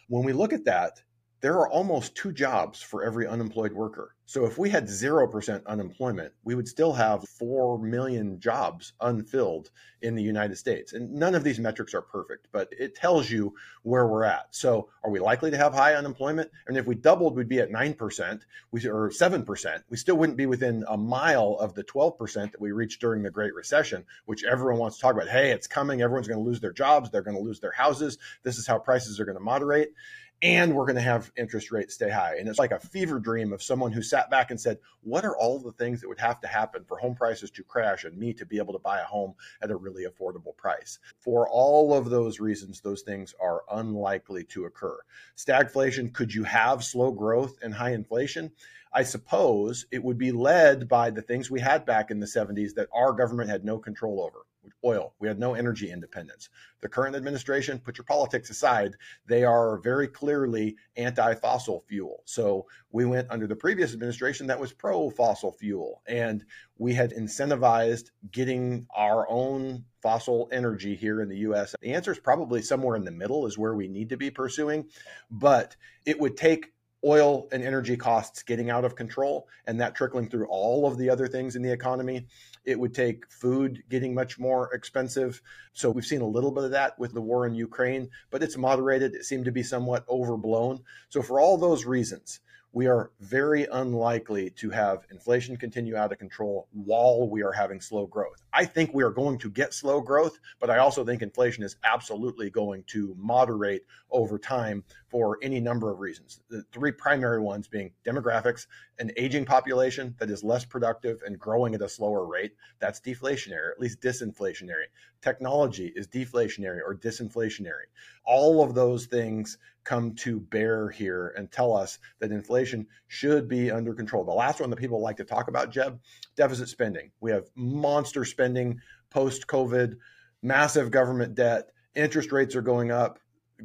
[0.07, 1.01] When we look at that,
[1.41, 4.15] there are almost two jobs for every unemployed worker.
[4.27, 9.69] So if we had 0% unemployment, we would still have 4 million jobs unfilled
[10.01, 10.93] in the United States.
[10.93, 14.47] And none of these metrics are perfect, but it tells you where we're at.
[14.49, 16.49] So are we likely to have high unemployment?
[16.65, 19.83] And if we doubled, we'd be at 9% we, or 7%.
[19.89, 23.29] We still wouldn't be within a mile of the 12% that we reached during the
[23.29, 25.27] Great Recession, which everyone wants to talk about.
[25.27, 26.01] Hey, it's coming.
[26.01, 27.11] Everyone's going to lose their jobs.
[27.11, 28.17] They're going to lose their houses.
[28.41, 29.93] This is how prices are going to moderate
[30.41, 32.35] and we're going to have interest rates stay high.
[32.37, 35.37] And it's like a fever dream of someone who sat back and said, What are
[35.37, 38.33] all the things that would have to happen for home prices to crash and me
[38.33, 40.99] to be able to buy a home at a really affordable price?
[41.19, 44.97] For all of those reasons, those things are unlikely to occur.
[45.37, 48.51] Stagflation, could you have slow growth and high inflation?
[48.93, 52.75] I suppose it would be led by the things we had back in the 70s
[52.75, 54.45] that our government had no control over
[54.83, 55.13] oil.
[55.19, 56.49] We had no energy independence.
[56.81, 58.95] The current administration, put your politics aside,
[59.27, 62.21] they are very clearly anti fossil fuel.
[62.25, 66.43] So we went under the previous administration that was pro fossil fuel, and
[66.77, 71.75] we had incentivized getting our own fossil energy here in the US.
[71.81, 74.85] The answer is probably somewhere in the middle, is where we need to be pursuing,
[75.31, 75.75] but
[76.05, 76.73] it would take
[77.05, 81.09] oil and energy costs getting out of control and that trickling through all of the
[81.09, 82.25] other things in the economy.
[82.65, 85.41] It would take food getting much more expensive.
[85.73, 88.57] So we've seen a little bit of that with the war in Ukraine, but it's
[88.57, 89.13] moderated.
[89.13, 90.81] It seemed to be somewhat overblown.
[91.09, 92.39] So for all those reasons,
[92.75, 97.79] we are very unlikely to have inflation continue out of control while we are having
[97.79, 98.43] slow growth.
[98.51, 101.77] I think we are going to get slow growth, but I also think inflation is
[101.85, 106.41] absolutely going to moderate over time for any number of reasons.
[106.49, 108.67] The three primary ones being demographics,
[108.99, 112.55] an aging population that is less productive and growing at a slower rate.
[112.79, 114.87] That's deflationary, at least disinflationary.
[115.25, 117.87] Technology is deflationary or disinflationary.
[118.25, 123.71] All of those things come to bear here and tell us that inflation should be
[123.71, 124.23] under control.
[124.23, 125.99] The last one that people like to talk about, Jeb,
[126.35, 127.09] deficit spending.
[127.21, 129.95] We have monster spending post COVID,
[130.43, 133.17] massive government debt, interest rates are going up,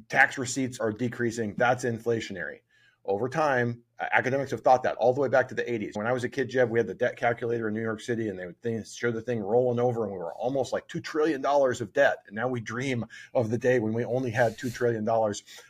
[0.09, 1.57] tax receipts are decreasing.
[1.59, 2.61] That's inflationary
[3.05, 3.83] over time,
[4.13, 5.97] academics have thought that all the way back to the 80s.
[5.97, 8.29] When I was a kid, Jeb, we had the debt calculator in New York City,
[8.29, 11.45] and they would show the thing rolling over, and we were almost like $2 trillion
[11.45, 12.19] of debt.
[12.27, 15.09] And now we dream of the day when we only had $2 trillion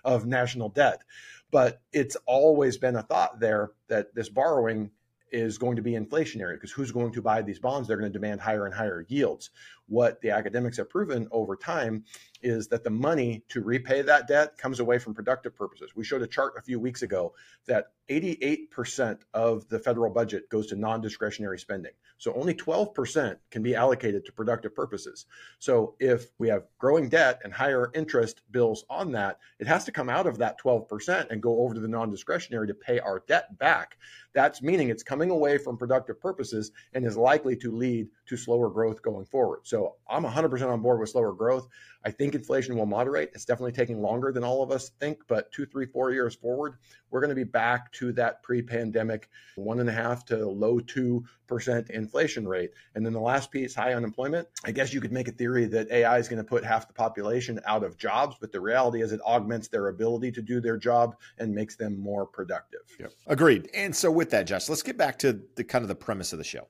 [0.05, 1.03] of national debt.
[1.51, 4.90] But it's always been a thought there that this borrowing
[5.33, 7.87] is going to be inflationary because who's going to buy these bonds?
[7.87, 9.51] They're going to demand higher and higher yields.
[9.90, 12.05] What the academics have proven over time
[12.42, 15.96] is that the money to repay that debt comes away from productive purposes.
[15.96, 17.35] We showed a chart a few weeks ago
[17.66, 21.92] that 88% of the federal budget goes to non discretionary spending.
[22.18, 25.26] So only 12% can be allocated to productive purposes.
[25.59, 29.92] So if we have growing debt and higher interest bills on that, it has to
[29.92, 33.22] come out of that 12% and go over to the non discretionary to pay our
[33.26, 33.96] debt back.
[34.33, 38.70] That's meaning it's coming away from productive purposes and is likely to lead to slower
[38.70, 39.61] growth going forward.
[39.64, 41.69] So I'm 100% on board with slower growth.
[42.05, 43.31] I think inflation will moderate.
[43.35, 46.77] It's definitely taking longer than all of us think, but two, three, four years forward,
[47.11, 50.81] we're going to be back to that pre pandemic one and a half to low
[50.81, 52.71] 2% inflation rate.
[52.95, 54.49] And then the last piece, high unemployment.
[54.64, 56.95] I guess you could make a theory that AI is going to put half the
[56.95, 60.79] population out of jobs, but the reality is it augments their ability to do their
[60.79, 62.81] job and makes them more productive.
[62.99, 63.12] Yep.
[63.27, 63.69] Agreed.
[63.75, 66.38] And so with that, Josh, let's get back to the kind of the premise of
[66.38, 66.66] the show.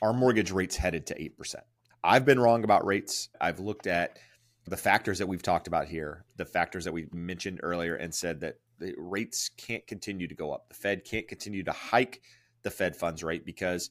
[0.00, 1.56] Our mortgage rates headed to 8%.
[2.04, 3.28] I've been wrong about rates.
[3.40, 4.18] I've looked at
[4.66, 8.40] the factors that we've talked about here, the factors that we mentioned earlier, and said
[8.40, 10.68] that the rates can't continue to go up.
[10.68, 12.22] The Fed can't continue to hike
[12.62, 13.90] the Fed funds rate because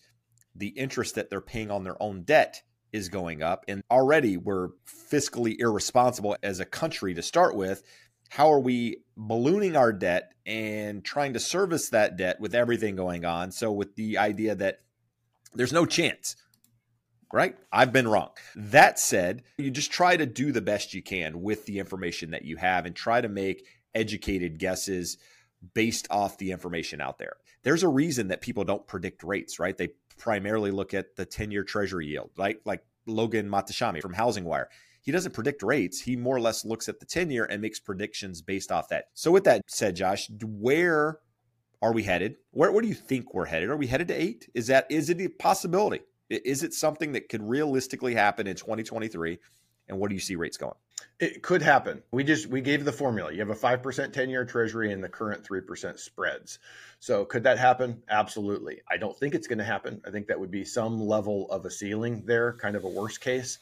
[0.55, 3.63] the interest that they're paying on their own debt is going up.
[3.67, 7.83] And already we're fiscally irresponsible as a country to start with.
[8.29, 13.25] How are we ballooning our debt and trying to service that debt with everything going
[13.25, 13.51] on?
[13.51, 14.79] So, with the idea that
[15.53, 16.35] there's no chance
[17.33, 17.55] right?
[17.71, 18.29] I've been wrong.
[18.55, 22.45] That said, you just try to do the best you can with the information that
[22.45, 25.17] you have and try to make educated guesses
[25.73, 27.33] based off the information out there.
[27.63, 29.77] There's a reason that people don't predict rates, right?
[29.77, 32.57] They primarily look at the 10 year treasury yield, right?
[32.65, 34.69] Like Logan Mohtashami from Housing Wire.
[35.01, 35.99] He doesn't predict rates.
[36.01, 39.05] He more or less looks at the 10 year and makes predictions based off that.
[39.13, 41.19] So, with that said, Josh, where
[41.81, 42.35] are we headed?
[42.51, 43.69] Where, where do you think we're headed?
[43.69, 44.47] Are we headed to eight?
[44.53, 46.01] Is that is it a possibility?
[46.31, 49.39] Is it something that could realistically happen in 2023?
[49.89, 50.75] And what do you see rates going?
[51.19, 52.01] It could happen.
[52.11, 53.31] We just we gave the formula.
[53.31, 56.59] You have a five percent ten year Treasury and the current three percent spreads.
[56.99, 58.01] So could that happen?
[58.09, 58.81] Absolutely.
[58.89, 60.01] I don't think it's going to happen.
[60.05, 63.21] I think that would be some level of a ceiling there, kind of a worst
[63.21, 63.59] case.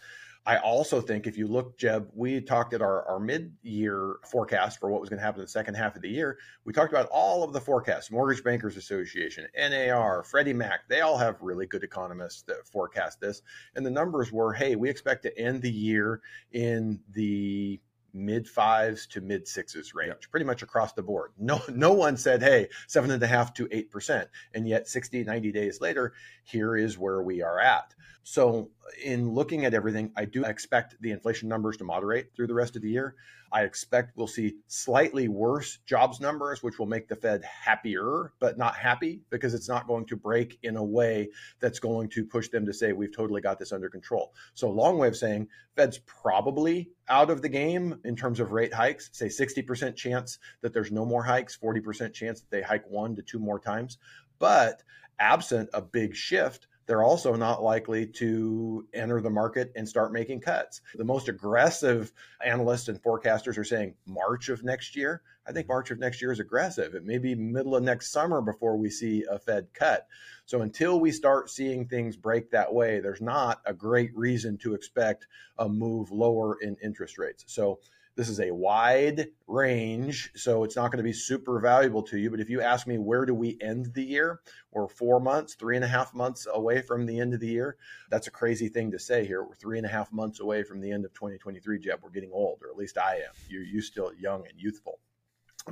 [0.49, 4.79] I also think if you look, Jeb, we talked at our, our mid year forecast
[4.79, 6.39] for what was going to happen in the second half of the year.
[6.65, 10.89] We talked about all of the forecasts Mortgage Bankers Association, NAR, Freddie Mac.
[10.89, 13.43] They all have really good economists that forecast this.
[13.75, 16.19] And the numbers were hey, we expect to end the year
[16.51, 17.79] in the
[18.11, 20.31] mid fives to mid sixes range, yep.
[20.31, 21.31] pretty much across the board.
[21.37, 24.27] No, no one said, hey, seven and a half to eight percent.
[24.55, 27.93] And yet 60, 90 days later, here is where we are at.
[28.23, 28.69] So,
[29.03, 32.75] in looking at everything, I do expect the inflation numbers to moderate through the rest
[32.75, 33.15] of the year.
[33.51, 38.57] I expect we'll see slightly worse jobs numbers, which will make the Fed happier, but
[38.57, 42.49] not happy because it's not going to break in a way that's going to push
[42.49, 44.33] them to say, we've totally got this under control.
[44.53, 48.73] So, long way of saying, Fed's probably out of the game in terms of rate
[48.73, 53.15] hikes, say 60% chance that there's no more hikes, 40% chance that they hike one
[53.15, 53.97] to two more times.
[54.37, 54.83] But
[55.19, 60.39] absent a big shift, they're also not likely to enter the market and start making
[60.39, 60.81] cuts.
[60.95, 62.11] The most aggressive
[62.43, 65.21] analysts and forecasters are saying March of next year.
[65.45, 66.95] I think March of next year is aggressive.
[66.95, 70.07] It may be middle of next summer before we see a Fed cut.
[70.47, 74.73] So until we start seeing things break that way, there's not a great reason to
[74.73, 75.27] expect
[75.59, 77.43] a move lower in interest rates.
[77.45, 77.81] So
[78.19, 82.29] this is a wide range, so it's not going to be super valuable to you.
[82.29, 84.41] But if you ask me, where do we end the year?
[84.73, 87.77] We're four months, three and a half months away from the end of the year.
[88.09, 89.41] That's a crazy thing to say here.
[89.41, 91.99] We're three and a half months away from the end of 2023, Jeb.
[92.03, 93.31] We're getting old, or at least I am.
[93.47, 94.99] You're you still young and youthful.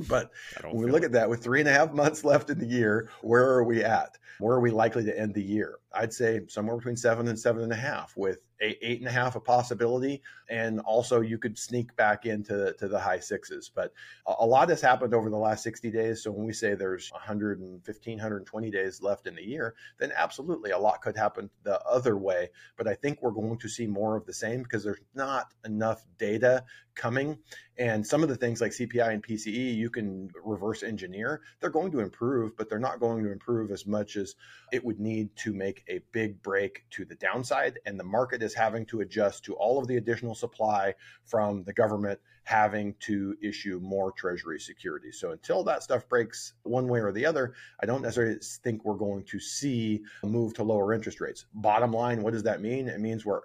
[0.07, 0.31] But
[0.63, 3.09] when we look at that with three and a half months left in the year,
[3.23, 4.17] where are we at?
[4.39, 5.79] Where are we likely to end the year?
[5.91, 9.11] I'd say somewhere between seven and seven and a half, with eight, eight and a
[9.11, 10.21] half a possibility.
[10.49, 13.69] And also you could sneak back into to the high sixes.
[13.73, 13.93] But
[14.25, 16.23] a, lot has happened over the last 60 days.
[16.23, 20.79] So when we say there's 115, 120 days left in the year, then absolutely a
[20.79, 22.49] lot could happen the other way.
[22.77, 26.05] But I think we're going to see more of the same because there's not enough
[26.17, 26.63] data
[26.97, 27.37] coming.
[27.77, 31.41] And some of the things like CPI and PCE, you can reverse engineer.
[31.59, 34.35] They're going to improve, but they're not going to improve as much as
[34.73, 37.79] it would need to make a big break to the downside.
[37.85, 40.93] And the market is having to adjust to all of the additional supply
[41.25, 45.19] from the government having to issue more treasury securities.
[45.19, 48.95] So until that stuff breaks one way or the other, I don't necessarily think we're
[48.95, 51.45] going to see a move to lower interest rates.
[51.53, 52.87] Bottom line, what does that mean?
[52.87, 53.41] It means we're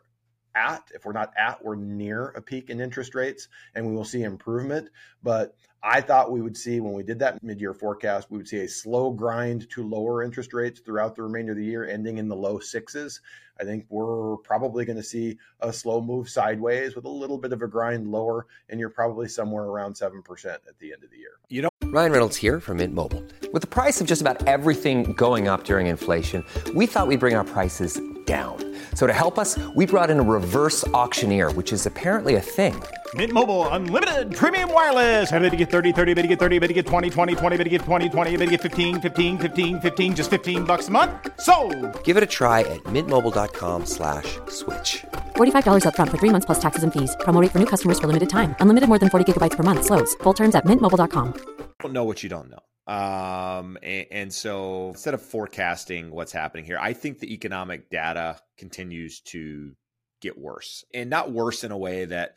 [0.55, 4.05] at, if we're not at, we're near a peak in interest rates and we will
[4.05, 4.89] see improvement.
[5.23, 8.47] But I thought we would see when we did that mid year forecast, we would
[8.47, 12.19] see a slow grind to lower interest rates throughout the remainder of the year, ending
[12.19, 13.21] in the low sixes.
[13.61, 17.53] I think we're probably going to see a slow move sideways with a little bit
[17.53, 21.19] of a grind lower, and you're probably somewhere around 7% at the end of the
[21.19, 21.33] year.
[21.49, 23.23] You know, Ryan Reynolds here from Mint Mobile.
[23.53, 27.35] With the price of just about everything going up during inflation, we thought we'd bring
[27.35, 28.57] our prices down.
[28.95, 32.81] So to help us, we brought in a reverse auctioneer, which is apparently a thing.
[33.15, 35.29] Mint Mobile unlimited premium wireless.
[35.29, 37.57] Have to get 30, 30, bit to get 30, bit to get 20, 20, 20,
[37.59, 40.89] bit to get 20, 20, bit to get 15, 15, 15, 15 just 15 bucks
[40.89, 41.11] a month.
[41.41, 41.55] So,
[42.05, 45.05] Give it a try at mintmobile.com slash switch.
[45.37, 47.15] $45 up front for 3 months plus taxes and fees.
[47.21, 48.55] Promo for new customers for limited time.
[48.61, 50.15] Unlimited more than 40 gigabytes per month slows.
[50.23, 51.35] Full terms at mintmobile.com.
[51.83, 52.63] Don't know what you don't know.
[52.87, 58.41] Um, and, and, so instead of forecasting what's happening here, I think the economic data
[58.59, 59.77] continues to
[60.21, 62.35] get worse and not worse in a way that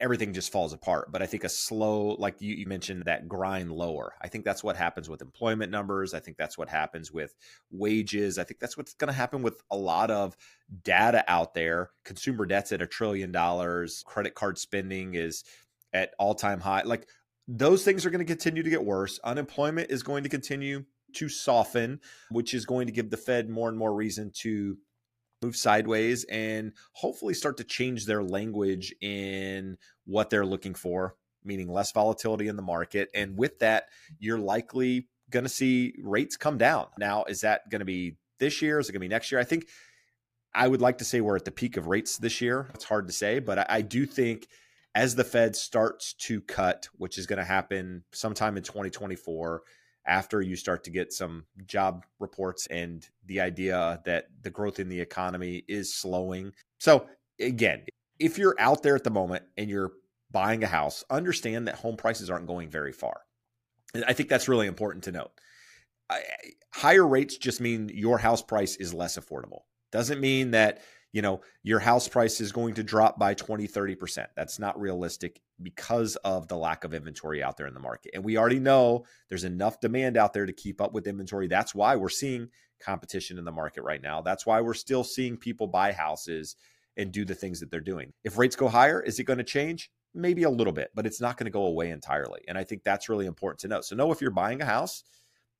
[0.00, 1.10] everything just falls apart.
[1.10, 4.14] But I think a slow, like you, you, mentioned, that grind lower.
[4.20, 6.14] I think that's what happens with employment numbers.
[6.14, 7.34] I think that's what happens with
[7.70, 8.38] wages.
[8.38, 10.36] I think that's what's going to happen with a lot of
[10.82, 11.90] data out there.
[12.04, 14.02] Consumer debt's at a trillion dollars.
[14.06, 15.44] Credit card spending is
[15.92, 16.82] at all time high.
[16.82, 17.08] Like
[17.48, 19.18] those things are going to continue to get worse.
[19.24, 20.84] Unemployment is going to continue
[21.14, 24.76] to soften, which is going to give the Fed more and more reason to
[25.46, 31.68] move sideways and hopefully start to change their language in what they're looking for, meaning
[31.68, 33.08] less volatility in the market.
[33.14, 33.84] And with that,
[34.18, 36.86] you're likely going to see rates come down.
[36.98, 38.78] Now, is that going to be this year?
[38.78, 39.40] Is it going to be next year?
[39.40, 39.68] I think
[40.54, 42.70] I would like to say we're at the peak of rates this year.
[42.74, 44.48] It's hard to say, but I, I do think
[44.94, 49.62] as the Fed starts to cut, which is going to happen sometime in 2024,
[50.06, 54.88] after you start to get some job reports and the idea that the growth in
[54.88, 56.52] the economy is slowing.
[56.78, 57.06] So,
[57.40, 57.84] again,
[58.18, 59.92] if you're out there at the moment and you're
[60.30, 63.20] buying a house, understand that home prices aren't going very far.
[64.06, 65.32] I think that's really important to note.
[66.72, 69.60] higher rates just mean your house price is less affordable.
[69.92, 70.82] Doesn't mean that
[71.12, 75.40] you know your house price is going to drop by 20 30% that's not realistic
[75.62, 78.10] because of the lack of inventory out there in the market.
[78.14, 81.46] And we already know there's enough demand out there to keep up with inventory.
[81.46, 82.48] That's why we're seeing
[82.80, 84.20] competition in the market right now.
[84.20, 86.56] That's why we're still seeing people buy houses
[86.96, 88.12] and do the things that they're doing.
[88.24, 89.90] If rates go higher is it going to change?
[90.14, 92.40] Maybe a little bit but it's not going to go away entirely.
[92.48, 93.80] And i think that's really important to know.
[93.80, 95.04] So know if you're buying a house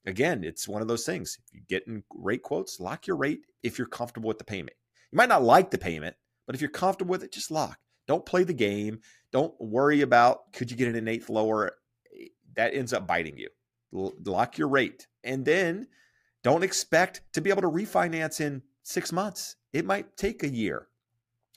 [0.07, 1.39] again it's one of those things.
[1.47, 4.77] If you get in rate quotes lock your rate if you're comfortable with the payment.
[5.13, 6.17] You might not like the payment,
[6.47, 7.79] but if you're comfortable with it, just lock.
[8.07, 9.01] Don't play the game.
[9.33, 11.73] Don't worry about could you get an eighth lower.
[12.55, 13.49] That ends up biting you.
[13.93, 15.07] Lock your rate.
[15.25, 15.89] And then
[16.43, 19.57] don't expect to be able to refinance in six months.
[19.73, 20.89] It might take a year.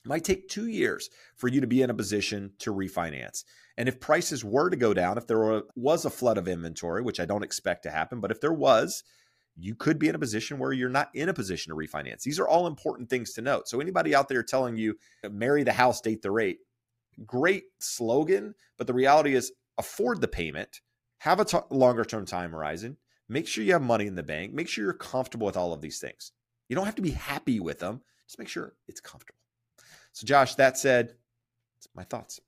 [0.04, 3.44] It might take two years for you to be in a position to refinance.
[3.76, 7.20] And if prices were to go down, if there was a flood of inventory, which
[7.20, 9.04] I don't expect to happen, but if there was,
[9.60, 12.22] you could be in a position where you're not in a position to refinance.
[12.22, 13.68] These are all important things to note.
[13.68, 16.58] So, anybody out there telling you, uh, marry the house, date the rate,
[17.26, 20.80] great slogan, but the reality is afford the payment,
[21.18, 22.96] have a t- longer term time horizon,
[23.28, 25.80] make sure you have money in the bank, make sure you're comfortable with all of
[25.80, 26.32] these things.
[26.68, 29.38] You don't have to be happy with them, just make sure it's comfortable.
[30.12, 31.14] So, Josh, that said,
[31.94, 32.40] my thoughts.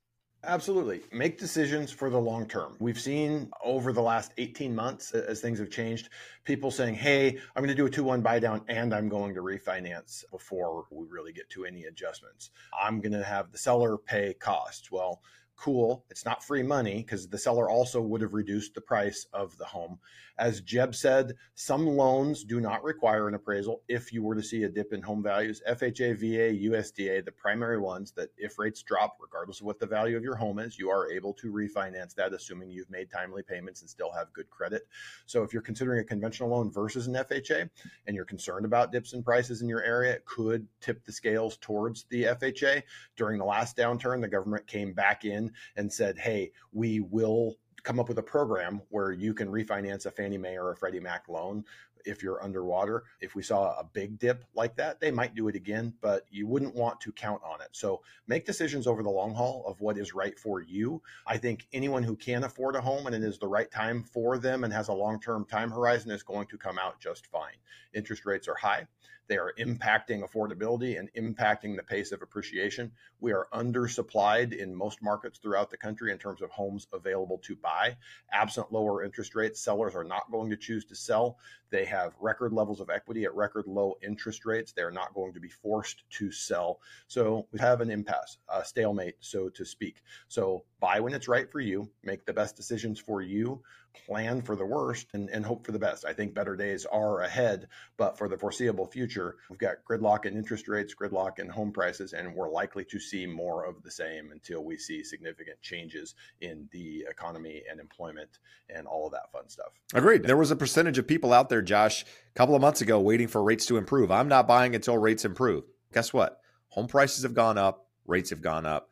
[0.45, 1.01] Absolutely.
[1.13, 2.75] Make decisions for the long term.
[2.79, 6.09] We've seen over the last 18 months, as things have changed,
[6.43, 9.33] people saying, Hey, I'm going to do a 2 1 buy down and I'm going
[9.35, 12.49] to refinance before we really get to any adjustments.
[12.77, 14.91] I'm going to have the seller pay costs.
[14.91, 15.21] Well,
[15.55, 16.05] cool.
[16.09, 19.65] It's not free money because the seller also would have reduced the price of the
[19.65, 19.99] home.
[20.39, 24.63] As Jeb said, some loans do not require an appraisal if you were to see
[24.63, 25.61] a dip in home values.
[25.69, 30.17] FHA, VA, USDA, the primary ones that if rates drop, regardless of what the value
[30.17, 33.81] of your home is, you are able to refinance that, assuming you've made timely payments
[33.81, 34.87] and still have good credit.
[35.27, 37.69] So if you're considering a conventional loan versus an FHA
[38.07, 41.57] and you're concerned about dips in prices in your area, it could tip the scales
[41.57, 42.81] towards the FHA.
[43.15, 47.99] During the last downturn, the government came back in and said, hey, we will come
[47.99, 51.27] up with a program where you can refinance a Fannie Mae or a Freddie Mac
[51.27, 51.65] loan
[52.05, 53.03] if you're underwater.
[53.21, 56.47] If we saw a big dip like that, they might do it again, but you
[56.47, 57.69] wouldn't want to count on it.
[57.71, 61.01] So make decisions over the long haul of what is right for you.
[61.25, 64.37] I think anyone who can afford a home and it is the right time for
[64.37, 67.55] them and has a long term time horizon is going to come out just fine.
[67.93, 68.87] Interest rates are high.
[69.27, 72.91] They are impacting affordability and impacting the pace of appreciation.
[73.19, 77.55] We are undersupplied in most markets throughout the country in terms of homes available to
[77.55, 77.97] buy.
[78.31, 81.37] Absent lower interest rates, sellers are not going to choose to sell.
[81.69, 84.73] They have record levels of equity at record low interest rates.
[84.73, 86.79] They are not going to be forced to sell.
[87.07, 90.03] So we have an impasse, a stalemate, so to speak.
[90.27, 93.63] So buy when it's right for you, make the best decisions for you
[93.93, 96.05] plan for the worst and, and hope for the best.
[96.05, 97.67] I think better days are ahead,
[97.97, 102.13] but for the foreseeable future, we've got gridlock in interest rates, gridlock in home prices,
[102.13, 106.67] and we're likely to see more of the same until we see significant changes in
[106.71, 108.39] the economy and employment
[108.69, 109.73] and all of that fun stuff.
[109.93, 110.23] Agreed.
[110.23, 113.27] There was a percentage of people out there, Josh, a couple of months ago waiting
[113.27, 114.11] for rates to improve.
[114.11, 115.63] I'm not buying until rates improve.
[115.93, 116.39] Guess what?
[116.69, 118.89] Home prices have gone up, rates have gone up.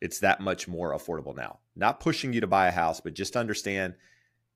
[0.00, 1.60] It's that much more affordable now.
[1.76, 3.94] Not pushing you to buy a house, but just understand–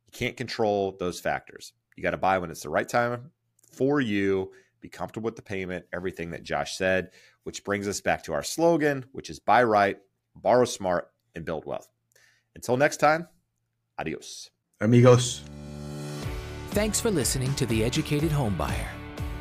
[0.07, 1.73] you can't control those factors.
[1.97, 3.31] You got to buy when it's the right time
[3.73, 7.11] for you, be comfortable with the payment, everything that Josh said,
[7.45, 9.99] which brings us back to our slogan, which is buy right,
[10.35, 11.89] borrow smart, and build wealth.
[12.55, 13.29] Until next time,
[13.99, 14.51] adios.
[14.81, 15.43] Amigos.
[16.71, 18.89] Thanks for listening to The Educated Homebuyer.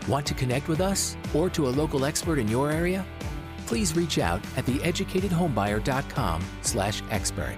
[0.07, 3.05] Want to connect with us or to a local expert in your area?
[3.65, 7.57] Please reach out at theeducatedhomebuyer.com slash expert.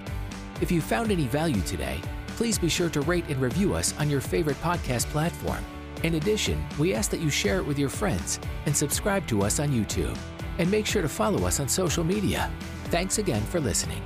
[0.60, 2.00] If you found any value today,
[2.38, 5.58] please be sure to rate and review us on your favorite podcast platform.
[6.04, 9.58] In addition, we ask that you share it with your friends and subscribe to us
[9.58, 10.16] on YouTube.
[10.58, 12.48] And make sure to follow us on social media.
[12.90, 14.04] Thanks again for listening.